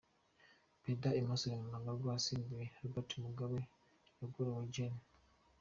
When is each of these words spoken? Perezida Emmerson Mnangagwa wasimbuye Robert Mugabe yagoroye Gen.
Perezida 0.81 1.15
Emmerson 1.19 1.57
Mnangagwa 1.65 2.07
wasimbuye 2.13 2.65
Robert 2.81 3.09
Mugabe 3.25 3.59
yagoroye 4.19 4.67
Gen. 4.73 4.95